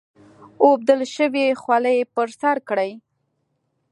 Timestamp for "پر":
2.13-2.27